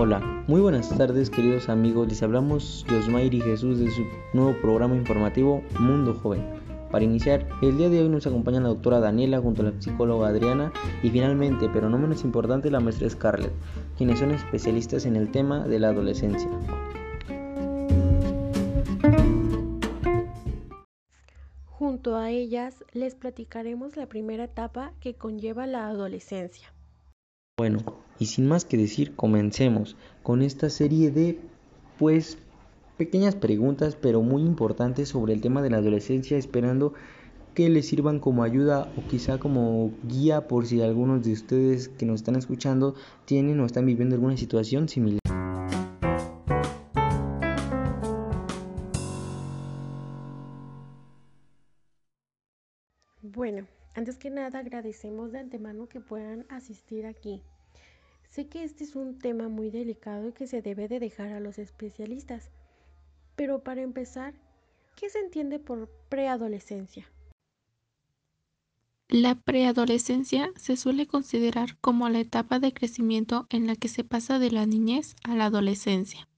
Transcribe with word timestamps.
Hola, 0.00 0.20
muy 0.46 0.60
buenas 0.60 0.96
tardes 0.96 1.28
queridos 1.28 1.68
amigos, 1.68 2.06
les 2.06 2.22
hablamos 2.22 2.86
Josmair 2.88 3.34
y 3.34 3.40
Jesús 3.40 3.80
de 3.80 3.90
su 3.90 4.04
nuevo 4.32 4.54
programa 4.60 4.94
informativo 4.94 5.60
Mundo 5.80 6.14
Joven. 6.14 6.46
Para 6.92 7.02
iniciar, 7.02 7.44
el 7.62 7.76
día 7.76 7.88
de 7.88 8.02
hoy 8.02 8.08
nos 8.08 8.24
acompaña 8.24 8.60
la 8.60 8.68
doctora 8.68 9.00
Daniela 9.00 9.40
junto 9.40 9.62
a 9.62 9.64
la 9.64 9.82
psicóloga 9.82 10.28
Adriana 10.28 10.72
y 11.02 11.10
finalmente, 11.10 11.68
pero 11.72 11.90
no 11.90 11.98
menos 11.98 12.22
importante, 12.22 12.70
la 12.70 12.78
maestra 12.78 13.10
Scarlett, 13.10 13.50
quienes 13.96 14.20
son 14.20 14.30
especialistas 14.30 15.04
en 15.04 15.16
el 15.16 15.32
tema 15.32 15.66
de 15.66 15.80
la 15.80 15.88
adolescencia. 15.88 16.48
Junto 21.64 22.16
a 22.16 22.30
ellas 22.30 22.84
les 22.92 23.16
platicaremos 23.16 23.96
la 23.96 24.06
primera 24.06 24.44
etapa 24.44 24.92
que 25.00 25.16
conlleva 25.16 25.66
la 25.66 25.88
adolescencia. 25.88 26.72
Bueno, 27.58 27.80
y 28.20 28.26
sin 28.26 28.46
más 28.46 28.64
que 28.64 28.76
decir, 28.76 29.16
comencemos 29.16 29.96
con 30.22 30.42
esta 30.42 30.70
serie 30.70 31.10
de, 31.10 31.40
pues, 31.98 32.38
pequeñas 32.96 33.34
preguntas, 33.34 33.96
pero 34.00 34.22
muy 34.22 34.42
importantes 34.42 35.08
sobre 35.08 35.32
el 35.32 35.40
tema 35.40 35.60
de 35.60 35.70
la 35.70 35.78
adolescencia, 35.78 36.38
esperando 36.38 36.94
que 37.54 37.68
les 37.68 37.88
sirvan 37.88 38.20
como 38.20 38.44
ayuda 38.44 38.92
o 38.96 39.08
quizá 39.08 39.38
como 39.38 39.90
guía 40.04 40.46
por 40.46 40.66
si 40.66 40.80
algunos 40.82 41.24
de 41.24 41.32
ustedes 41.32 41.88
que 41.88 42.06
nos 42.06 42.20
están 42.20 42.36
escuchando 42.36 42.94
tienen 43.24 43.58
o 43.58 43.66
están 43.66 43.86
viviendo 43.86 44.14
alguna 44.14 44.36
situación 44.36 44.88
similar. 44.88 45.18
Bueno, 53.20 53.66
antes 53.94 54.16
que 54.16 54.30
nada 54.30 54.60
agradecemos 54.60 55.32
de 55.32 55.40
antemano 55.40 55.88
que 55.88 56.00
puedan 56.00 56.46
asistir 56.50 57.04
aquí. 57.04 57.42
Sé 58.38 58.46
que 58.46 58.62
este 58.62 58.84
es 58.84 58.94
un 58.94 59.18
tema 59.18 59.48
muy 59.48 59.68
delicado 59.68 60.28
y 60.28 60.32
que 60.32 60.46
se 60.46 60.62
debe 60.62 60.86
de 60.86 61.00
dejar 61.00 61.32
a 61.32 61.40
los 61.40 61.58
especialistas. 61.58 62.50
Pero 63.34 63.64
para 63.64 63.82
empezar, 63.82 64.32
¿qué 64.94 65.10
se 65.10 65.18
entiende 65.18 65.58
por 65.58 65.88
preadolescencia? 66.08 67.10
La 69.08 69.34
preadolescencia 69.34 70.52
se 70.54 70.76
suele 70.76 71.08
considerar 71.08 71.78
como 71.80 72.08
la 72.10 72.20
etapa 72.20 72.60
de 72.60 72.72
crecimiento 72.72 73.48
en 73.50 73.66
la 73.66 73.74
que 73.74 73.88
se 73.88 74.04
pasa 74.04 74.38
de 74.38 74.52
la 74.52 74.66
niñez 74.66 75.16
a 75.24 75.34
la 75.34 75.46
adolescencia. 75.46 76.28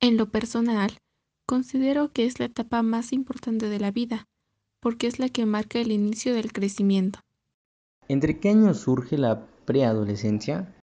En 0.00 0.16
lo 0.16 0.32
personal, 0.32 0.98
considero 1.46 2.10
que 2.12 2.26
es 2.26 2.40
la 2.40 2.46
etapa 2.46 2.82
más 2.82 3.12
importante 3.12 3.68
de 3.68 3.78
la 3.78 3.92
vida, 3.92 4.24
porque 4.80 5.06
es 5.06 5.20
la 5.20 5.28
que 5.28 5.46
marca 5.46 5.78
el 5.78 5.92
inicio 5.92 6.34
del 6.34 6.52
crecimiento. 6.52 7.20
¿Entre 8.08 8.40
qué 8.40 8.48
años 8.48 8.80
surge 8.80 9.16
la 9.16 9.46
preadolescencia? 9.64 10.74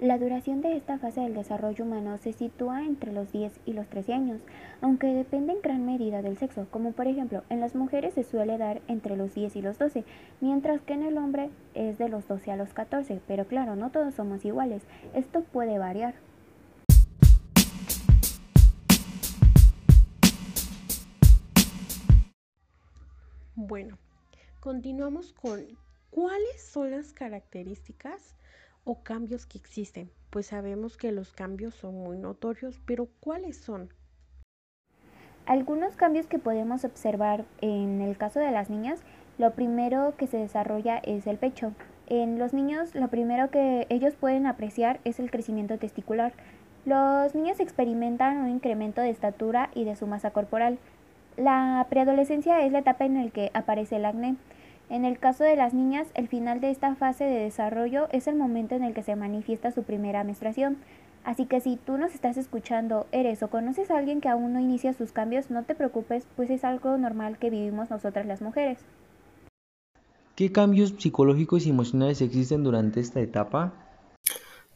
La 0.00 0.16
duración 0.16 0.62
de 0.62 0.78
esta 0.78 0.98
fase 0.98 1.20
del 1.20 1.34
desarrollo 1.34 1.84
humano 1.84 2.16
se 2.16 2.32
sitúa 2.32 2.86
entre 2.86 3.12
los 3.12 3.30
10 3.32 3.60
y 3.66 3.74
los 3.74 3.86
13 3.88 4.14
años, 4.14 4.40
aunque 4.80 5.08
depende 5.08 5.52
en 5.52 5.60
gran 5.60 5.84
medida 5.84 6.22
del 6.22 6.38
sexo, 6.38 6.66
como 6.70 6.92
por 6.92 7.06
ejemplo 7.06 7.44
en 7.50 7.60
las 7.60 7.74
mujeres 7.74 8.14
se 8.14 8.24
suele 8.24 8.56
dar 8.56 8.80
entre 8.88 9.14
los 9.14 9.34
10 9.34 9.56
y 9.56 9.60
los 9.60 9.78
12, 9.78 10.04
mientras 10.40 10.80
que 10.80 10.94
en 10.94 11.02
el 11.02 11.18
hombre 11.18 11.50
es 11.74 11.98
de 11.98 12.08
los 12.08 12.26
12 12.26 12.50
a 12.50 12.56
los 12.56 12.72
14, 12.72 13.20
pero 13.26 13.44
claro, 13.46 13.76
no 13.76 13.90
todos 13.90 14.14
somos 14.14 14.42
iguales, 14.46 14.84
esto 15.12 15.42
puede 15.42 15.78
variar. 15.78 16.14
Bueno, 23.54 23.98
continuamos 24.60 25.34
con 25.34 25.60
cuáles 26.10 26.62
son 26.62 26.90
las 26.90 27.12
características 27.12 28.34
o 28.84 29.02
cambios 29.02 29.46
que 29.46 29.58
existen. 29.58 30.10
Pues 30.30 30.46
sabemos 30.46 30.96
que 30.96 31.12
los 31.12 31.32
cambios 31.32 31.74
son 31.74 31.94
muy 31.94 32.18
notorios, 32.18 32.80
pero 32.86 33.08
¿cuáles 33.20 33.56
son? 33.56 33.90
Algunos 35.46 35.96
cambios 35.96 36.26
que 36.26 36.38
podemos 36.38 36.84
observar 36.84 37.44
en 37.60 38.00
el 38.00 38.16
caso 38.16 38.38
de 38.38 38.52
las 38.52 38.70
niñas, 38.70 39.00
lo 39.38 39.52
primero 39.52 40.14
que 40.16 40.26
se 40.26 40.36
desarrolla 40.36 40.98
es 40.98 41.26
el 41.26 41.38
pecho. 41.38 41.72
En 42.06 42.38
los 42.38 42.52
niños, 42.52 42.94
lo 42.94 43.08
primero 43.08 43.50
que 43.50 43.86
ellos 43.88 44.14
pueden 44.14 44.46
apreciar 44.46 45.00
es 45.04 45.18
el 45.18 45.30
crecimiento 45.30 45.78
testicular. 45.78 46.32
Los 46.84 47.34
niños 47.34 47.60
experimentan 47.60 48.38
un 48.38 48.50
incremento 48.50 49.00
de 49.00 49.10
estatura 49.10 49.70
y 49.74 49.84
de 49.84 49.96
su 49.96 50.06
masa 50.06 50.30
corporal. 50.30 50.78
La 51.36 51.86
preadolescencia 51.88 52.64
es 52.64 52.72
la 52.72 52.80
etapa 52.80 53.04
en 53.04 53.24
la 53.24 53.30
que 53.30 53.50
aparece 53.54 53.96
el 53.96 54.04
acné. 54.04 54.36
En 54.90 55.04
el 55.04 55.20
caso 55.20 55.44
de 55.44 55.54
las 55.54 55.72
niñas, 55.72 56.08
el 56.14 56.26
final 56.26 56.60
de 56.60 56.72
esta 56.72 56.96
fase 56.96 57.22
de 57.22 57.44
desarrollo 57.44 58.08
es 58.10 58.26
el 58.26 58.34
momento 58.34 58.74
en 58.74 58.82
el 58.82 58.92
que 58.92 59.04
se 59.04 59.14
manifiesta 59.14 59.70
su 59.70 59.84
primera 59.84 60.24
menstruación. 60.24 60.78
Así 61.22 61.46
que 61.46 61.60
si 61.60 61.76
tú 61.76 61.96
nos 61.96 62.12
estás 62.12 62.36
escuchando, 62.36 63.06
eres 63.12 63.40
o 63.44 63.48
conoces 63.48 63.92
a 63.92 63.98
alguien 63.98 64.20
que 64.20 64.28
aún 64.28 64.52
no 64.52 64.58
inicia 64.58 64.92
sus 64.92 65.12
cambios, 65.12 65.48
no 65.48 65.62
te 65.62 65.76
preocupes, 65.76 66.26
pues 66.34 66.50
es 66.50 66.64
algo 66.64 66.98
normal 66.98 67.38
que 67.38 67.50
vivimos 67.50 67.88
nosotras 67.88 68.26
las 68.26 68.42
mujeres. 68.42 68.80
¿Qué 70.34 70.50
cambios 70.50 70.94
psicológicos 70.98 71.66
y 71.66 71.70
emocionales 71.70 72.20
existen 72.20 72.64
durante 72.64 72.98
esta 72.98 73.20
etapa? 73.20 73.72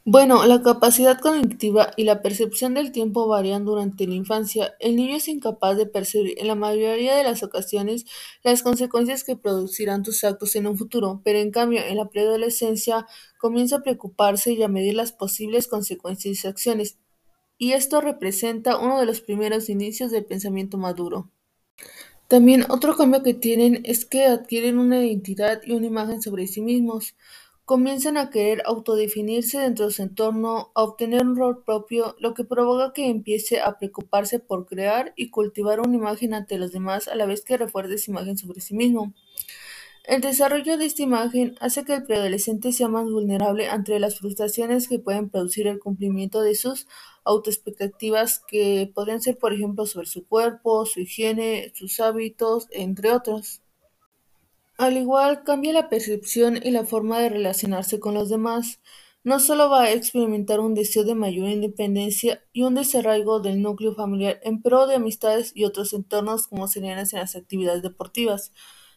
Bueno, 0.07 0.45
la 0.45 0.61
capacidad 0.61 1.19
cognitiva 1.19 1.91
y 1.97 2.03
la 2.03 2.21
percepción 2.21 2.75
del 2.75 2.91
tiempo 2.91 3.27
varían 3.27 3.65
durante 3.65 4.05
la 4.05 4.13
infancia. 4.13 4.75
El 4.79 4.95
niño 4.95 5.15
es 5.15 5.27
incapaz 5.27 5.77
de 5.77 5.87
percibir 5.87 6.35
en 6.37 6.45
la 6.45 6.53
mayoría 6.53 7.15
de 7.15 7.23
las 7.23 7.41
ocasiones 7.41 8.05
las 8.43 8.61
consecuencias 8.61 9.23
que 9.23 9.35
producirán 9.35 10.05
sus 10.05 10.23
actos 10.23 10.55
en 10.55 10.67
un 10.67 10.77
futuro, 10.77 11.21
pero 11.23 11.39
en 11.39 11.49
cambio 11.49 11.81
en 11.83 11.97
la 11.97 12.07
preadolescencia 12.07 13.07
comienza 13.39 13.77
a 13.77 13.81
preocuparse 13.81 14.53
y 14.53 14.61
a 14.61 14.67
medir 14.67 14.93
las 14.93 15.11
posibles 15.11 15.67
consecuencias 15.67 16.33
de 16.33 16.35
sus 16.35 16.45
acciones, 16.51 16.99
y 17.57 17.71
esto 17.71 17.99
representa 17.99 18.77
uno 18.77 18.99
de 18.99 19.07
los 19.07 19.21
primeros 19.21 19.69
inicios 19.69 20.11
del 20.11 20.25
pensamiento 20.25 20.77
maduro. 20.77 21.31
También 22.27 22.65
otro 22.69 22.95
cambio 22.95 23.23
que 23.23 23.33
tienen 23.33 23.81
es 23.85 24.05
que 24.05 24.25
adquieren 24.25 24.77
una 24.79 25.03
identidad 25.03 25.61
y 25.63 25.73
una 25.73 25.85
imagen 25.85 26.21
sobre 26.21 26.47
sí 26.47 26.61
mismos. 26.61 27.15
Comienzan 27.65 28.15
a 28.17 28.29
querer 28.29 28.61
autodefinirse 28.65 29.57
dentro 29.57 29.87
de 29.87 29.91
su 29.91 30.03
entorno, 30.03 30.71
a 30.75 30.83
obtener 30.83 31.25
un 31.25 31.35
rol 31.35 31.63
propio, 31.63 32.15
lo 32.19 32.35
que 32.35 32.43
provoca 32.43 32.93
que 32.93 33.09
empiece 33.09 33.59
a 33.59 33.79
preocuparse 33.79 34.37
por 34.39 34.67
crear 34.67 35.13
y 35.15 35.31
cultivar 35.31 35.79
una 35.79 35.95
imagen 35.95 36.35
ante 36.35 36.59
los 36.59 36.71
demás 36.71 37.07
a 37.07 37.15
la 37.15 37.25
vez 37.25 37.43
que 37.43 37.57
refuerce 37.57 37.97
su 37.97 38.11
imagen 38.11 38.37
sobre 38.37 38.61
sí 38.61 38.75
mismo. 38.75 39.15
El 40.03 40.21
desarrollo 40.21 40.77
de 40.77 40.85
esta 40.85 41.01
imagen 41.01 41.55
hace 41.59 41.83
que 41.83 41.95
el 41.95 42.03
preadolescente 42.03 42.71
sea 42.71 42.87
más 42.87 43.09
vulnerable 43.09 43.67
ante 43.67 43.99
las 43.99 44.19
frustraciones 44.19 44.87
que 44.87 44.99
pueden 44.99 45.29
producir 45.31 45.65
el 45.65 45.79
cumplimiento 45.79 46.41
de 46.41 46.53
sus 46.53 46.85
autoexpectativas 47.23 48.43
que 48.47 48.91
podrían 48.93 49.23
ser, 49.23 49.39
por 49.39 49.53
ejemplo, 49.53 49.87
sobre 49.87 50.05
su 50.05 50.27
cuerpo, 50.27 50.85
su 50.85 50.99
higiene, 50.99 51.71
sus 51.73 51.99
hábitos, 51.99 52.67
entre 52.69 53.11
otros. 53.11 53.61
Al 54.77 54.97
igual, 54.97 55.43
cambia 55.43 55.73
la 55.73 55.89
percepción 55.89 56.57
y 56.61 56.71
la 56.71 56.85
forma 56.85 57.19
de 57.19 57.29
relacionarse 57.29 57.99
con 57.99 58.13
los 58.13 58.29
demás. 58.29 58.79
No 59.23 59.39
solo 59.39 59.69
va 59.69 59.83
a 59.83 59.91
experimentar 59.91 60.59
un 60.59 60.73
deseo 60.75 61.03
de 61.03 61.15
mayor 61.15 61.49
independencia 61.49 62.43
y 62.53 62.63
un 62.63 62.75
desarraigo 62.75 63.39
del 63.39 63.61
núcleo 63.61 63.95
familiar 63.95 64.39
en 64.43 64.61
pro 64.61 64.85
de 64.87 64.95
amistades 64.95 65.51
y 65.55 65.65
otros 65.65 65.93
entornos 65.93 66.47
como 66.47 66.67
serían 66.67 66.99
en 66.99 67.07
las 67.13 67.35
actividades 67.35 67.81
deportivas, 67.83 68.51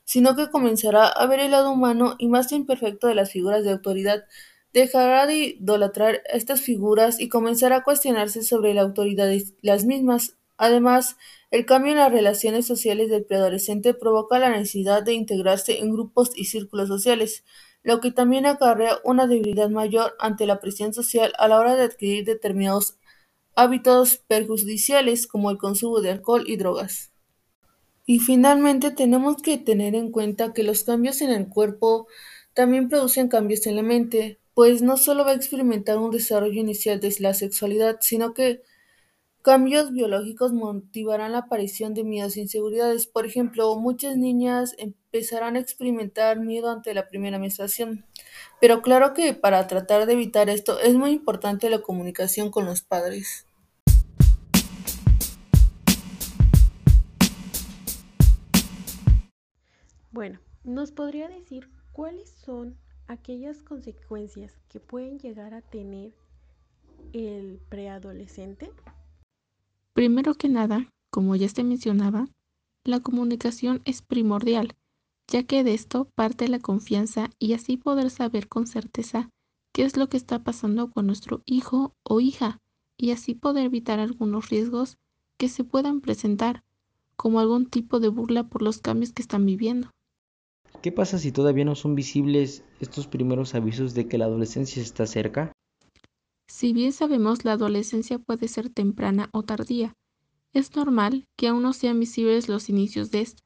sino 0.05 0.37
que 0.37 0.51
comenzará 0.51 1.07
a 1.09 1.27
ver 1.27 1.41
el 1.41 1.53
lado 1.53 1.71
humano 1.73 2.17
y 2.19 2.29
más 2.29 2.53
imperfecto 2.53 3.07
de 3.07 3.15
las 3.15 3.31
figuras 3.33 3.65
de 3.65 3.73
autoridad, 3.73 4.25
dejará 4.73 5.27
de 5.27 5.37
idolatrar 5.61 6.23
estas 6.33 6.61
figuras 6.61 7.21
y 7.21 7.29
comenzará 7.29 7.77
a 7.79 7.85
cuestionarse 7.85 8.43
sobre 8.43 8.75
la 8.75 8.83
autoridad 8.83 9.27
de 9.29 9.45
las 9.63 9.85
mismas. 9.85 10.38
Además, 10.59 11.17
el 11.51 11.65
cambio 11.65 11.93
en 11.93 11.99
las 11.99 12.13
relaciones 12.13 12.67
sociales 12.67 13.09
del 13.09 13.25
preadolescente 13.25 13.95
provoca 13.95 14.39
la 14.39 14.51
necesidad 14.51 15.03
de 15.05 15.15
integrarse 15.15 15.79
en 15.79 15.93
grupos 15.93 16.33
y 16.35 16.47
círculos 16.47 16.89
sociales, 16.89 17.45
lo 17.83 18.01
que 18.01 18.11
también 18.11 18.45
acarrea 18.45 18.99
una 19.05 19.27
debilidad 19.27 19.71
mayor 19.71 20.15
ante 20.19 20.47
la 20.47 20.61
presión 20.61 20.93
social 20.93 21.33
a 21.39 21.49
la 21.49 21.59
hora 21.59 21.77
de 21.77 21.85
adquirir 21.85 22.25
determinados 22.25 22.99
hábitos 23.55 24.19
perjudiciales 24.19 25.27
como 25.27 25.51
el 25.51 25.59
consumo 25.59 26.01
de 26.01 26.11
alcohol 26.11 26.45
y 26.47 26.57
drogas. 26.57 27.13
Y 28.05 28.19
finalmente 28.19 28.91
tenemos 28.91 29.41
que 29.43 29.59
tener 29.59 29.95
en 29.95 30.11
cuenta 30.11 30.53
que 30.53 30.65
los 30.65 30.83
cambios 30.83 31.21
en 31.23 31.31
el 31.31 31.49
cuerpo 31.49 32.09
también 32.53 32.89
producen 32.89 33.29
cambios 33.29 33.67
en 33.67 33.77
la 33.77 33.83
mente, 33.83 34.41
pues 34.55 34.83
no 34.83 34.97
solo 34.97 35.25
va 35.25 35.31
a 35.31 35.35
experimentar 35.35 35.99
un 35.99 36.11
desarrollo 36.11 36.61
inicial 36.61 36.99
de 37.01 37.15
la 37.21 37.35
sexualidad, 37.35 37.99
sino 38.01 38.35
que 38.35 38.63
Cambios 39.43 39.93
biológicos 39.93 40.53
motivarán 40.53 41.31
la 41.31 41.39
aparición 41.39 41.95
de 41.95 42.03
miedos 42.03 42.37
e 42.37 42.41
inseguridades. 42.41 43.07
Por 43.07 43.25
ejemplo, 43.25 43.77
muchas 43.77 44.17
niñas 44.17 44.75
empezarán 44.79 45.55
a 45.55 45.61
experimentar 45.61 46.41
miedo 46.41 46.71
ante 46.71 46.93
la 46.93 47.07
primera 47.07 47.39
menstruación. 47.39 48.05
Pero 48.61 48.83
claro 48.83 49.15
que 49.15 49.35
para 49.35 49.67
tratar 49.69 50.07
de 50.07 50.15
evitar 50.15 50.51
esto 50.51 50.81
es 50.81 50.95
muy 50.95 51.13
importante 51.13 51.71
la 51.71 51.81
comunicación 51.81 52.51
con 52.51 52.67
los 52.67 52.83
padres. 52.83 53.47
Bueno, 60.11 60.41
¿nos 60.65 60.91
podría 60.91 61.29
decir 61.29 61.71
cuáles 61.93 62.29
son 62.29 62.77
aquellas 63.07 63.63
consecuencias 63.63 64.59
que 64.69 64.81
pueden 64.81 65.21
llegar 65.21 65.55
a 65.55 65.63
tener 65.63 66.13
el 67.13 67.61
preadolescente? 67.69 68.73
Primero 69.99 70.35
que 70.35 70.49
nada, 70.49 70.93
como 71.11 71.35
ya 71.35 71.49
se 71.49 71.65
mencionaba, 71.65 72.29
la 72.85 73.01
comunicación 73.01 73.83
es 73.85 74.01
primordial, 74.01 74.77
ya 75.27 75.43
que 75.43 75.65
de 75.65 75.75
esto 75.75 76.05
parte 76.15 76.47
la 76.47 76.61
confianza 76.61 77.31
y 77.41 77.55
así 77.55 77.77
poder 77.77 78.11
saber 78.11 78.47
con 78.47 78.69
certeza 78.69 79.29
qué 79.73 79.83
es 79.83 79.97
lo 79.97 80.09
que 80.09 80.17
está 80.17 80.45
pasando 80.45 80.93
con 80.93 81.09
nuestro 81.09 81.43
hijo 81.47 81.97
o 82.05 82.21
hija 82.21 82.61
y 82.97 83.11
así 83.11 83.35
poder 83.35 83.65
evitar 83.65 83.99
algunos 83.99 84.51
riesgos 84.51 84.99
que 85.37 85.49
se 85.49 85.65
puedan 85.65 86.01
presentar, 86.01 86.63
como 87.17 87.41
algún 87.41 87.67
tipo 87.67 87.99
de 87.99 88.07
burla 88.07 88.45
por 88.45 88.63
los 88.63 88.79
cambios 88.79 89.13
que 89.13 89.23
están 89.23 89.47
viviendo. 89.47 89.91
¿Qué 90.81 90.93
pasa 90.93 91.19
si 91.19 91.33
todavía 91.33 91.65
no 91.65 91.75
son 91.75 91.97
visibles 91.97 92.63
estos 92.79 93.09
primeros 93.09 93.57
avisos 93.57 93.95
de 93.95 94.07
que 94.07 94.17
la 94.17 94.27
adolescencia 94.27 94.81
está 94.81 95.07
cerca? 95.07 95.51
Si 96.51 96.73
bien 96.73 96.93
sabemos 96.93 97.45
la 97.45 97.53
adolescencia 97.53 98.19
puede 98.19 98.49
ser 98.49 98.71
temprana 98.71 99.29
o 99.33 99.43
tardía, 99.43 99.95
es 100.55 100.75
normal 100.75 101.27
que 101.37 101.49
aún 101.49 101.63
no 101.63 101.75
sean 101.75 102.01
visibles 102.01 102.49
los 102.49 102.71
inicios 102.71 103.11
de 103.11 103.21
esta, 103.21 103.43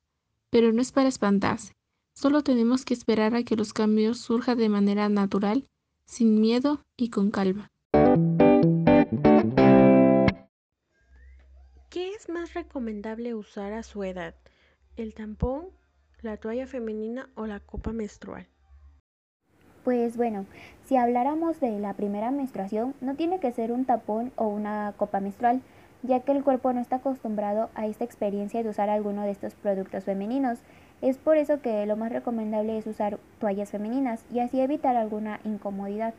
pero 0.51 0.73
no 0.73 0.81
es 0.81 0.93
para 0.93 1.09
espantarse. 1.09 1.73
Solo 2.15 2.43
tenemos 2.43 2.85
que 2.85 2.95
esperar 2.95 3.35
a 3.35 3.43
que 3.43 3.57
los 3.57 3.73
cambios 3.73 4.19
surjan 4.19 4.57
de 4.57 4.69
manera 4.69 5.09
natural, 5.09 5.67
sin 6.07 6.41
miedo 6.41 6.81
y 6.97 7.11
con 7.11 7.33
calma. 7.33 7.69
¿Qué 11.91 12.11
es 12.15 12.29
más 12.29 12.55
recomendable 12.55 13.35
usar 13.35 13.73
a 13.73 13.83
su 13.83 14.05
edad? 14.05 14.37
¿El 14.97 15.15
tampón, 15.15 15.71
la 16.21 16.37
toalla 16.37 16.69
femenina 16.69 17.29
o 17.35 17.47
la 17.47 17.59
copa 17.59 17.93
menstrual? 17.93 18.47
Pues 19.85 20.17
bueno, 20.17 20.47
si 20.85 20.97
habláramos 20.97 21.59
de 21.59 21.81
la 21.81 21.95
primera 21.95 22.31
menstruación, 22.31 22.95
no 23.01 23.17
tiene 23.17 23.41
que 23.41 23.51
ser 23.51 23.73
un 23.73 23.85
tapón 23.85 24.31
o 24.37 24.47
una 24.47 24.95
copa 24.97 25.19
menstrual, 25.19 25.61
ya 26.05 26.21
que 26.21 26.31
el 26.31 26.45
cuerpo 26.45 26.73
no 26.73 26.81
está 26.81 26.97
acostumbrado 26.97 27.69
a 27.75 27.87
esta 27.87 28.05
experiencia 28.05 28.63
de 28.63 28.69
usar 28.69 28.91
alguno 28.91 29.23
de 29.23 29.33
estos 29.33 29.55
productos 29.55 30.05
femeninos. 30.05 30.61
Es 31.01 31.19
por 31.19 31.37
eso 31.37 31.61
que 31.61 31.85
lo 31.87 31.97
más 31.97 32.13
recomendable 32.13 32.79
es 32.79 32.87
usar 32.87 33.19
toallas 33.41 33.71
femeninas 33.71 34.25
y 34.33 34.39
así 34.39 34.61
evitar 34.61 34.97
alguna 34.97 35.41
incomodidad. 35.45 36.15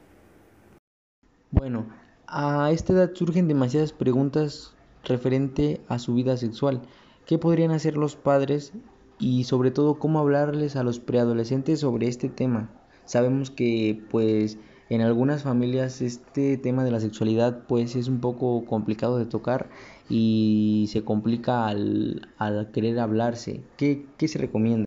Bueno, 1.52 1.86
a 2.28 2.70
esta 2.72 2.92
edad 2.92 3.12
surgen 3.14 3.48
demasiadas 3.48 3.94
preguntas 3.94 4.76
referente 5.06 5.80
a 5.88 6.00
su 6.00 6.16
vida 6.16 6.36
sexual. 6.36 6.82
¿Qué 7.26 7.38
podrían 7.38 7.72
hacer 7.72 7.96
los 7.96 8.18
padres 8.18 8.74
y 9.20 9.46
sobre 9.46 9.72
todo 9.72 10.00
cómo 10.00 10.20
hablarles 10.20 10.76
a 10.76 10.84
los 10.84 11.00
preadolescentes 11.00 11.80
sobre 11.80 12.10
este 12.10 12.28
tema? 12.28 12.70
Sabemos 13.06 13.52
que 13.52 14.02
pues 14.12 14.58
en 14.90 15.02
algunas 15.02 15.44
familias 15.44 16.02
este 16.02 16.58
tema 16.58 16.84
de 16.84 16.92
la 16.92 17.00
sexualidad 17.00 17.64
pues 17.68 17.96
es 17.96 18.08
un 18.08 18.22
poco 18.22 18.66
complicado 18.66 19.18
de 19.18 19.26
tocar 19.26 19.70
y 20.10 20.88
se 20.92 21.04
complica 21.04 21.68
al, 21.68 22.30
al 22.38 22.72
querer 22.72 23.00
hablarse. 23.00 23.62
¿Qué, 23.78 24.06
¿Qué 24.18 24.28
se 24.28 24.40
recomienda? 24.40 24.86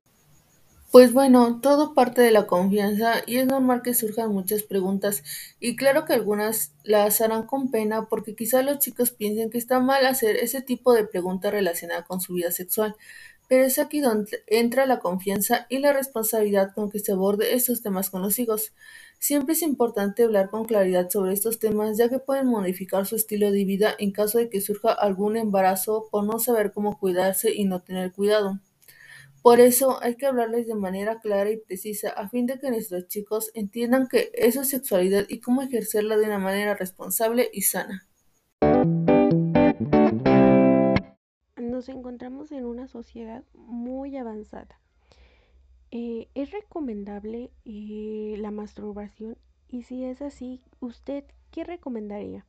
Pues 0.92 1.12
bueno, 1.12 1.60
todo 1.60 1.92
parte 1.92 2.22
de 2.22 2.30
la 2.30 2.46
confianza 2.46 3.16
y 3.26 3.36
es 3.36 3.46
normal 3.46 3.82
que 3.82 3.92
surjan 3.92 4.32
muchas 4.32 4.62
preguntas 4.62 5.22
y 5.60 5.76
claro 5.76 6.06
que 6.06 6.14
algunas 6.14 6.72
las 6.84 7.20
harán 7.20 7.42
con 7.46 7.70
pena 7.70 8.06
porque 8.08 8.34
quizá 8.34 8.62
los 8.62 8.78
chicos 8.78 9.10
piensen 9.10 9.50
que 9.50 9.58
está 9.58 9.78
mal 9.78 10.06
hacer 10.06 10.36
ese 10.36 10.62
tipo 10.62 10.94
de 10.94 11.04
preguntas 11.04 11.52
relacionadas 11.52 12.06
con 12.06 12.22
su 12.22 12.32
vida 12.32 12.50
sexual, 12.50 12.96
pero 13.48 13.64
es 13.64 13.78
aquí 13.78 14.00
donde 14.00 14.42
entra 14.46 14.86
la 14.86 14.98
confianza 14.98 15.66
y 15.68 15.78
la 15.78 15.92
responsabilidad 15.92 16.72
con 16.74 16.90
que 16.90 16.98
se 16.98 17.12
aborde 17.12 17.54
estos 17.54 17.82
temas 17.82 18.10
con 18.10 18.22
los 18.22 18.38
hijos. 18.38 18.72
Siempre 19.18 19.54
es 19.54 19.62
importante 19.62 20.24
hablar 20.24 20.50
con 20.50 20.64
claridad 20.64 21.08
sobre 21.10 21.32
estos 21.32 21.58
temas 21.58 21.96
ya 21.96 22.08
que 22.08 22.18
pueden 22.18 22.46
modificar 22.46 23.06
su 23.06 23.16
estilo 23.16 23.50
de 23.50 23.64
vida 23.64 23.94
en 23.98 24.12
caso 24.12 24.38
de 24.38 24.50
que 24.50 24.60
surja 24.60 24.92
algún 24.92 25.36
embarazo 25.36 26.08
por 26.10 26.24
no 26.24 26.38
saber 26.38 26.72
cómo 26.72 26.98
cuidarse 26.98 27.54
y 27.54 27.64
no 27.64 27.82
tener 27.82 28.12
cuidado. 28.12 28.60
Por 29.42 29.60
eso 29.60 30.02
hay 30.02 30.16
que 30.16 30.26
hablarles 30.26 30.66
de 30.66 30.74
manera 30.74 31.20
clara 31.20 31.50
y 31.50 31.56
precisa 31.56 32.10
a 32.10 32.28
fin 32.28 32.46
de 32.46 32.58
que 32.58 32.70
nuestros 32.70 33.06
chicos 33.06 33.52
entiendan 33.54 34.08
qué 34.10 34.32
es 34.34 34.54
su 34.54 34.64
sexualidad 34.64 35.24
y 35.28 35.40
cómo 35.40 35.62
ejercerla 35.62 36.16
de 36.16 36.26
una 36.26 36.38
manera 36.38 36.74
responsable 36.74 37.48
y 37.52 37.62
sana. 37.62 38.08
Nos 41.76 41.90
encontramos 41.90 42.52
en 42.52 42.64
una 42.64 42.88
sociedad 42.88 43.42
muy 43.52 44.16
avanzada 44.16 44.80
eh, 45.90 46.26
¿Es 46.34 46.50
recomendable 46.50 47.50
eh, 47.66 48.34
la 48.38 48.50
masturbación? 48.50 49.36
Y 49.68 49.82
si 49.82 50.02
es 50.02 50.22
así, 50.22 50.62
¿usted 50.80 51.24
qué 51.50 51.64
recomendaría? 51.64 52.46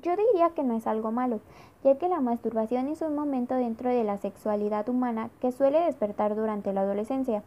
Yo 0.00 0.16
diría 0.16 0.48
que 0.54 0.62
no 0.62 0.78
es 0.78 0.86
algo 0.86 1.12
malo, 1.12 1.42
ya 1.84 1.98
que 1.98 2.08
la 2.08 2.20
masturbación 2.20 2.88
es 2.88 3.02
un 3.02 3.14
momento 3.14 3.54
dentro 3.54 3.90
de 3.90 4.02
la 4.02 4.16
sexualidad 4.16 4.88
humana 4.88 5.28
que 5.42 5.52
suele 5.52 5.80
despertar 5.80 6.36
durante 6.36 6.72
la 6.72 6.80
adolescencia, 6.80 7.42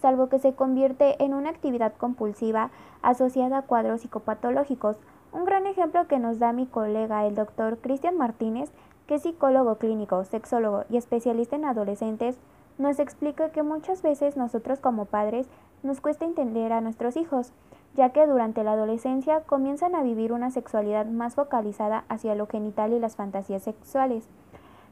salvo 0.00 0.30
que 0.30 0.38
se 0.38 0.54
convierte 0.54 1.22
en 1.22 1.34
una 1.34 1.50
actividad 1.50 1.92
compulsiva 1.94 2.70
asociada 3.02 3.58
a 3.58 3.62
cuadros 3.66 4.00
psicopatológicos. 4.00 4.96
Un 5.32 5.44
gran 5.44 5.66
ejemplo 5.66 6.08
que 6.08 6.18
nos 6.18 6.38
da 6.38 6.54
mi 6.54 6.64
colega, 6.64 7.26
el 7.26 7.34
doctor 7.34 7.76
Cristian 7.82 8.16
Martínez, 8.16 8.72
que 9.06 9.18
psicólogo 9.18 9.76
clínico, 9.76 10.24
sexólogo 10.24 10.84
y 10.90 10.96
especialista 10.96 11.56
en 11.56 11.64
adolescentes, 11.64 12.36
nos 12.78 12.98
explica 12.98 13.50
que 13.50 13.62
muchas 13.62 14.02
veces 14.02 14.36
nosotros 14.36 14.80
como 14.80 15.06
padres 15.06 15.46
nos 15.82 16.00
cuesta 16.00 16.24
entender 16.24 16.72
a 16.72 16.80
nuestros 16.80 17.16
hijos, 17.16 17.52
ya 17.94 18.10
que 18.10 18.26
durante 18.26 18.64
la 18.64 18.72
adolescencia 18.72 19.40
comienzan 19.40 19.94
a 19.94 20.02
vivir 20.02 20.32
una 20.32 20.50
sexualidad 20.50 21.06
más 21.06 21.34
focalizada 21.34 22.04
hacia 22.08 22.34
lo 22.34 22.46
genital 22.46 22.92
y 22.92 23.00
las 23.00 23.16
fantasías 23.16 23.62
sexuales. 23.62 24.28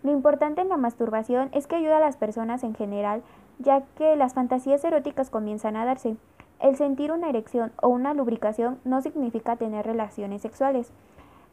Lo 0.02 0.12
importante 0.12 0.60
en 0.60 0.68
la 0.68 0.76
masturbación 0.76 1.48
es 1.52 1.66
que 1.66 1.76
ayuda 1.76 1.98
a 1.98 2.00
las 2.00 2.16
personas 2.16 2.62
en 2.62 2.74
general, 2.74 3.22
ya 3.58 3.82
que 3.96 4.16
las 4.16 4.34
fantasías 4.34 4.84
eróticas 4.84 5.30
comienzan 5.30 5.76
a 5.76 5.84
darse. 5.84 6.16
El 6.60 6.76
sentir 6.76 7.12
una 7.12 7.28
erección 7.28 7.72
o 7.82 7.88
una 7.88 8.14
lubricación 8.14 8.78
no 8.84 9.02
significa 9.02 9.56
tener 9.56 9.84
relaciones 9.86 10.42
sexuales, 10.42 10.90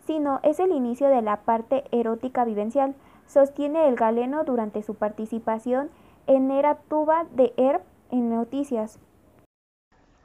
sino 0.05 0.39
es 0.43 0.59
el 0.59 0.71
inicio 0.71 1.07
de 1.07 1.21
la 1.21 1.41
parte 1.41 1.83
erótica 1.91 2.45
vivencial, 2.45 2.95
sostiene 3.27 3.87
el 3.87 3.95
galeno 3.95 4.43
durante 4.43 4.83
su 4.83 4.95
participación 4.95 5.89
en 6.27 6.51
Era 6.51 6.75
Tuba 6.89 7.25
de 7.35 7.53
Herb 7.57 7.81
en 8.11 8.29
Noticias. 8.29 8.99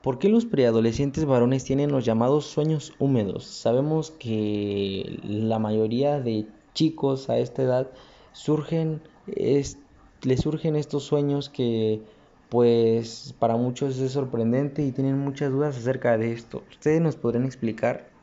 ¿Por 0.02 0.18
qué 0.18 0.28
los 0.28 0.46
preadolescentes 0.46 1.24
varones 1.24 1.64
tienen 1.64 1.90
los 1.90 2.04
llamados 2.04 2.46
sueños 2.46 2.94
húmedos? 2.98 3.44
Sabemos 3.44 4.12
que 4.12 5.18
la 5.24 5.58
mayoría 5.58 6.20
de 6.20 6.46
chicos 6.74 7.28
a 7.28 7.38
esta 7.38 7.62
edad 7.62 7.90
surgen, 8.32 9.00
es, 9.26 9.78
les 10.22 10.40
surgen 10.40 10.76
estos 10.76 11.02
sueños 11.02 11.48
que 11.48 12.02
pues 12.48 13.34
para 13.40 13.56
muchos 13.56 13.98
es 13.98 14.12
sorprendente 14.12 14.84
y 14.84 14.92
tienen 14.92 15.18
muchas 15.18 15.50
dudas 15.50 15.76
acerca 15.76 16.16
de 16.16 16.32
esto. 16.32 16.62
¿Ustedes 16.70 17.00
nos 17.00 17.16
podrían 17.16 17.44
explicar? 17.44 18.15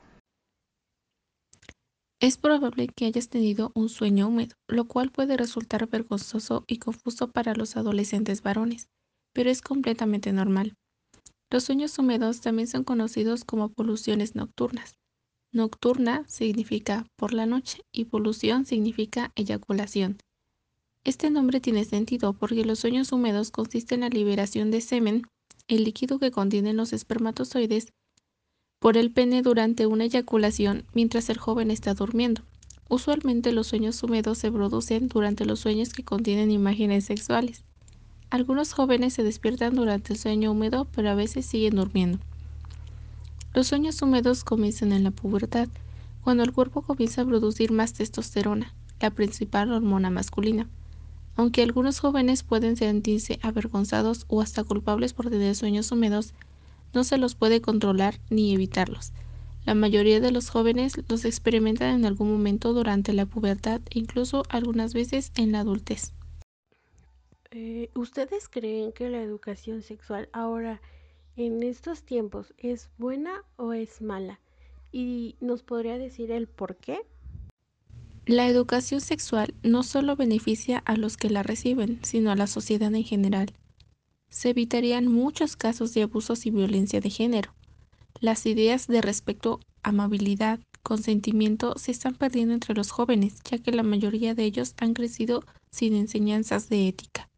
Es 2.24 2.38
probable 2.38 2.88
que 2.88 3.06
hayas 3.06 3.28
tenido 3.28 3.74
un 3.76 3.90
sueño 3.90 4.30
húmedo, 4.30 4.56
lo 4.70 4.86
cual 4.86 5.12
puede 5.12 5.36
resultar 5.36 5.90
vergonzoso 5.90 6.64
y 6.68 6.78
confuso 6.78 7.30
para 7.32 7.54
los 7.54 7.76
adolescentes 7.76 8.42
varones, 8.42 8.88
pero 9.34 9.50
es 9.50 9.62
completamente 9.62 10.32
normal. 10.32 10.74
Los 11.52 11.66
sueños 11.66 12.00
húmedos 12.00 12.40
también 12.40 12.70
son 12.70 12.86
conocidos 12.86 13.44
como 13.44 13.74
poluciones 13.74 14.36
nocturnas. 14.36 14.94
Nocturna 15.52 16.24
significa 16.30 17.06
por 17.18 17.34
la 17.34 17.46
noche 17.46 17.82
y 17.92 18.06
polución 18.06 18.66
significa 18.66 19.34
eyaculación. 19.36 20.18
Este 21.04 21.30
nombre 21.30 21.60
tiene 21.60 21.84
sentido 21.84 22.32
porque 22.32 22.64
los 22.64 22.80
sueños 22.80 23.12
húmedos 23.12 23.52
consisten 23.52 24.02
en 24.02 24.12
la 24.12 24.16
liberación 24.18 24.72
de 24.72 24.80
semen, 24.80 25.24
el 25.68 25.84
líquido 25.84 26.20
que 26.20 26.32
contienen 26.32 26.78
los 26.78 26.94
espermatozoides, 26.94 27.90
por 28.84 28.98
el 28.98 29.12
pene 29.12 29.42
durante 29.42 29.88
una 29.88 30.04
eyaculación 30.04 30.84
mientras 30.94 31.30
el 31.30 31.38
joven 31.38 31.72
está 31.72 31.94
durmiendo. 31.94 32.42
Usualmente 32.90 33.54
los 33.54 33.68
sueños 33.68 34.04
húmedos 34.04 34.40
se 34.40 34.52
producen 34.52 35.08
durante 35.08 35.46
los 35.46 35.62
sueños 35.62 35.94
que 35.94 36.04
contienen 36.04 36.52
imágenes 36.52 37.06
sexuales. 37.06 37.64
Algunos 38.30 38.74
jóvenes 38.74 39.14
se 39.14 39.24
despiertan 39.24 39.76
durante 39.76 40.12
el 40.12 40.20
sueño 40.20 40.52
húmedo, 40.52 40.86
pero 40.94 41.10
a 41.10 41.16
veces 41.16 41.46
siguen 41.46 41.78
durmiendo. 41.78 42.20
Los 43.54 43.68
sueños 43.68 44.02
húmedos 44.02 44.44
comienzan 44.44 44.92
en 44.92 45.06
la 45.06 45.12
pubertad, 45.12 45.70
cuando 46.22 46.44
el 46.44 46.52
cuerpo 46.52 46.82
comienza 46.82 47.22
a 47.22 47.26
producir 47.26 47.72
más 47.72 47.94
testosterona, 47.94 48.74
la 49.00 49.12
principal 49.12 49.72
hormona 49.72 50.10
masculina. 50.10 50.68
Aunque 51.38 51.64
algunos 51.64 52.02
jóvenes 52.02 52.44
pueden 52.44 52.76
sentirse 52.76 53.40
avergonzados 53.44 54.26
o 54.28 54.42
hasta 54.42 54.66
culpables 54.66 55.14
por 55.14 55.30
tener 55.30 55.56
sueños 55.56 55.90
húmedos, 55.94 56.34
no 56.94 57.04
se 57.04 57.18
los 57.18 57.36
puede 57.36 57.62
controlar 57.62 58.20
ni 58.30 58.54
evitarlos. 58.54 59.14
La 59.66 59.76
mayoría 59.76 60.20
de 60.20 60.32
los 60.32 60.50
jóvenes 60.50 60.94
los 61.08 61.24
experimentan 61.24 61.96
en 61.96 62.06
algún 62.06 62.32
momento 62.32 62.74
durante 62.74 63.14
la 63.14 63.26
pubertad 63.26 63.82
e 63.92 64.00
incluso 64.00 64.44
algunas 64.50 64.94
veces 64.94 65.32
en 65.36 65.54
la 65.54 65.62
adultez. 65.62 66.12
Eh, 67.52 67.90
¿Ustedes 67.96 68.50
creen 68.50 68.92
que 68.92 69.10
la 69.10 69.22
educación 69.22 69.84
sexual 69.84 70.28
ahora, 70.34 70.82
en 71.36 71.64
estos 71.64 72.04
tiempos, 72.04 72.54
es 72.58 72.90
buena 72.98 73.44
o 73.56 73.74
es 73.74 74.02
mala? 74.02 74.40
¿Y 74.92 75.36
nos 75.40 75.64
podría 75.64 75.98
decir 75.98 76.32
el 76.32 76.48
por 76.48 76.76
qué? 76.76 77.02
La 78.26 78.48
educación 78.48 79.02
sexual 79.02 79.54
no 79.64 79.84
solo 79.84 80.16
beneficia 80.16 80.80
a 80.80 80.98
los 80.98 81.16
que 81.16 81.30
la 81.30 81.44
reciben, 81.44 82.00
sino 82.04 82.32
a 82.32 82.36
la 82.36 82.48
sociedad 82.48 82.94
en 82.96 83.04
general. 83.04 83.54
Se 84.34 84.50
evitarían 84.50 85.08
muchos 85.12 85.56
casos 85.56 85.94
de 85.94 86.02
abusos 86.02 86.48
y 86.48 86.50
violencia 86.50 87.00
de 87.00 87.12
género. 87.12 87.52
Las 88.20 88.48
ideas 88.48 88.88
de 88.88 89.00
respeto, 89.00 89.60
amabilidad, 89.84 90.60
consentimiento 90.82 91.76
se 91.78 91.92
están 91.92 92.16
perdiendo 92.16 92.56
entre 92.56 92.74
los 92.74 92.90
jóvenes, 92.90 93.42
ya 93.48 93.60
que 93.60 93.72
la 93.72 93.84
mayoría 93.84 94.34
de 94.34 94.44
ellos 94.44 94.74
han 94.82 94.96
crecido 94.96 95.44
sin 95.70 95.94
enseñanzas 95.94 96.68
de 96.68 96.88
ética. 96.88 97.30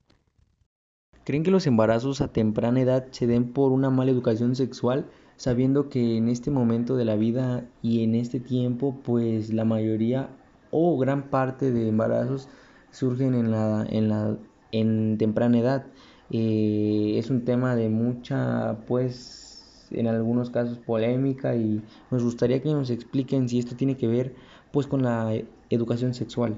¿Creen 1.25 1.44
que 1.44 1.52
los 1.52 1.68
embarazos 1.68 2.22
a 2.22 2.32
temprana 2.32 2.80
edad 2.80 3.08
se 3.12 3.28
den 3.28 3.52
por 3.52 3.74
una 3.74 3.90
mala 3.90 4.12
educación 4.12 4.56
sexual, 4.56 5.06
sabiendo 5.36 5.90
que 5.90 6.16
en 6.16 6.30
este 6.30 6.50
momento 6.50 6.96
de 6.96 7.04
la 7.04 7.18
vida 7.18 7.70
y 7.82 8.06
en 8.06 8.16
este 8.16 8.40
tiempo, 8.40 9.02
pues 9.04 9.54
la 9.54 9.66
mayoría 9.66 10.30
o 10.72 10.98
gran 10.98 11.30
parte 11.30 11.74
de 11.74 11.90
embarazos 11.90 12.48
surgen 12.92 13.36
en 13.36 13.52
la, 13.52 13.86
en 13.90 14.08
la 14.08 14.38
en 14.72 15.18
temprana 15.18 15.60
edad? 15.60 15.86
Es 16.29 17.29
un 17.29 17.46
tema 17.46 17.75
de 17.75 17.89
mucha, 17.89 18.77
pues, 18.88 19.88
en 19.91 20.08
algunos 20.08 20.50
casos 20.50 20.79
polémica 20.79 21.55
y 21.55 21.82
nos 22.12 22.24
gustaría 22.24 22.62
que 22.62 22.70
nos 22.70 22.89
expliquen 22.89 23.48
si 23.48 23.60
esto 23.60 23.75
tiene 23.75 23.96
que 23.96 24.08
ver, 24.08 24.34
pues, 24.72 24.88
con 24.88 25.03
la 25.03 25.34
educación 25.70 26.13
sexual. 26.13 26.58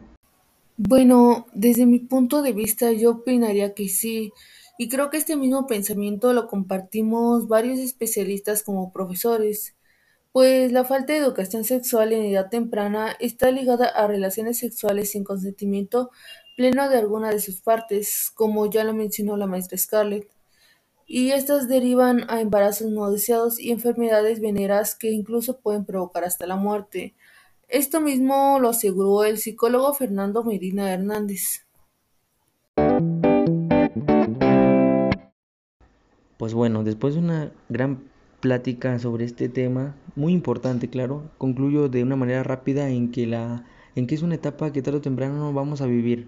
Bueno, 0.77 1.47
desde 1.53 1.85
mi 1.85 1.99
punto 1.99 2.41
de 2.41 2.53
vista 2.53 2.91
yo 2.91 3.11
opinaría 3.11 3.73
que 3.73 3.89
sí, 3.89 4.31
y 4.77 4.89
creo 4.89 5.09
que 5.09 5.17
este 5.17 5.35
mismo 5.35 5.65
pensamiento 5.65 6.33
lo 6.33 6.47
compartimos 6.47 7.47
varios 7.47 7.79
especialistas 7.79 8.61
como 8.61 8.93
profesores, 8.93 9.75
pues 10.31 10.71
la 10.71 10.83
falta 10.83 11.13
de 11.13 11.19
educación 11.19 11.63
sexual 11.63 12.13
en 12.13 12.25
edad 12.25 12.49
temprana 12.49 13.15
está 13.19 13.49
ligada 13.49 13.87
a 13.87 14.05
relaciones 14.05 14.59
sexuales 14.59 15.09
sin 15.09 15.23
consentimiento 15.23 16.11
pleno 16.57 16.89
de 16.89 16.97
alguna 16.97 17.29
de 17.29 17.39
sus 17.39 17.61
partes, 17.61 18.31
como 18.33 18.65
ya 18.65 18.83
lo 18.83 18.91
mencionó 18.91 19.37
la 19.37 19.45
maestra 19.45 19.77
Scarlett, 19.77 20.27
y 21.05 21.29
estas 21.29 21.67
derivan 21.67 22.25
a 22.29 22.41
embarazos 22.41 22.91
no 22.91 23.11
deseados 23.11 23.59
y 23.59 23.71
enfermedades 23.71 24.41
veneras 24.41 24.95
que 24.95 25.11
incluso 25.11 25.59
pueden 25.59 25.85
provocar 25.85 26.23
hasta 26.23 26.47
la 26.47 26.55
muerte. 26.55 27.13
Esto 27.69 28.01
mismo 28.01 28.57
lo 28.59 28.69
aseguró 28.69 29.23
el 29.23 29.37
psicólogo 29.37 29.93
Fernando 29.93 30.43
Medina 30.43 30.91
Hernández. 30.91 31.67
Pues 36.37 36.55
bueno, 36.55 36.83
después 36.83 37.13
de 37.13 37.19
una 37.19 37.51
gran 37.69 38.09
plática 38.39 38.97
sobre 38.97 39.25
este 39.25 39.47
tema, 39.47 39.95
muy 40.15 40.33
importante, 40.33 40.89
claro, 40.89 41.29
concluyo 41.37 41.87
de 41.87 42.01
una 42.01 42.15
manera 42.15 42.41
rápida 42.41 42.89
en 42.89 43.11
que 43.11 43.27
la 43.27 43.63
en 43.97 44.07
que 44.07 44.15
es 44.15 44.21
una 44.21 44.35
etapa 44.35 44.71
que 44.71 44.81
tarde 44.81 44.99
o 44.99 45.01
temprano 45.01 45.51
vamos 45.53 45.81
a 45.81 45.87
vivir. 45.87 46.27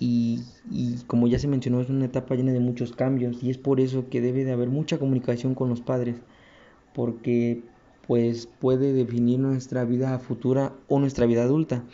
Y, 0.00 0.40
y, 0.72 0.96
como 1.06 1.28
ya 1.28 1.38
se 1.38 1.46
mencionó 1.46 1.80
es 1.80 1.88
una 1.88 2.06
etapa 2.06 2.34
llena 2.34 2.52
de 2.52 2.58
muchos 2.58 2.92
cambios 2.92 3.40
y 3.44 3.50
es 3.50 3.58
por 3.58 3.80
eso 3.80 4.08
que 4.08 4.20
debe 4.20 4.44
de 4.44 4.50
haber 4.50 4.68
mucha 4.68 4.98
comunicación 4.98 5.54
con 5.54 5.68
los 5.68 5.80
padres 5.80 6.16
porque 6.94 7.62
pues 8.08 8.48
puede 8.60 8.92
definir 8.92 9.38
nuestra 9.38 9.84
vida 9.84 10.18
futura 10.18 10.72
o 10.88 10.98
nuestra 10.98 11.26
vida 11.26 11.44
adulta. 11.44 11.84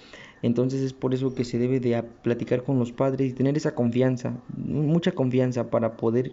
Entonces 0.41 0.81
es 0.81 0.95
por 0.95 1.13
eso 1.13 1.35
que 1.35 1.45
se 1.45 1.59
debe 1.59 1.79
de 1.79 2.03
platicar 2.23 2.65
con 2.65 2.79
los 2.79 2.91
padres 2.93 3.31
y 3.31 3.35
tener 3.35 3.57
esa 3.59 3.75
confianza 3.75 4.41
mucha 4.57 5.13
confianza 5.13 5.69
para 5.69 5.99
poder 5.99 6.33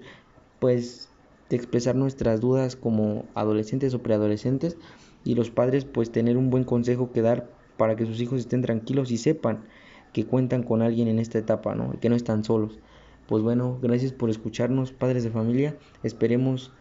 pues 0.60 1.10
expresar 1.50 1.96
nuestras 1.96 2.40
dudas 2.40 2.78
como 2.78 3.26
adolescentes 3.36 3.94
o 3.94 4.02
preadolescentes 4.02 4.78
y 5.26 5.36
los 5.36 5.50
padres 5.50 5.84
pues 5.84 6.12
tener 6.12 6.38
un 6.38 6.50
buen 6.50 6.64
consejo 6.64 7.12
que 7.12 7.22
dar 7.22 7.57
para 7.78 7.96
que 7.96 8.06
sus 8.06 8.20
hijos 8.22 8.40
estén 8.40 8.62
tranquilos 8.62 9.12
y 9.12 9.18
sepan 9.18 9.66
que 10.14 10.26
cuentan 10.26 10.64
con 10.64 10.82
alguien 10.82 11.08
en 11.08 11.20
esta 11.20 11.38
etapa, 11.38 11.76
¿no? 11.76 12.00
Que 12.00 12.10
no 12.10 12.16
están 12.16 12.44
solos. 12.44 12.80
Pues 13.28 13.44
bueno, 13.44 13.78
gracias 13.82 14.14
por 14.14 14.30
escucharnos, 14.30 14.92
padres 14.92 15.24
de 15.24 15.30
familia. 15.30 15.76
Esperemos 16.04 16.72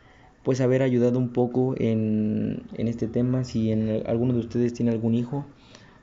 pues 0.43 0.61
haber 0.61 0.83
ayudado 0.83 1.19
un 1.19 1.33
poco 1.33 1.75
en, 1.77 2.63
en 2.75 2.89
este 2.89 3.09
tema. 3.09 3.45
Si 3.45 3.73
alguno 4.07 4.33
de 4.33 4.41
ustedes 4.41 4.73
tiene 4.75 4.93
algún 4.93 5.15
hijo, 5.15 5.45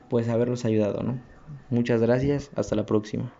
pues 0.09 0.27
haberlos 0.27 0.65
ayudado, 0.65 1.01
¿no? 1.01 1.19
Muchas 1.69 2.01
gracias, 2.01 2.51
hasta 2.55 2.75
la 2.75 2.85
próxima. 2.85 3.33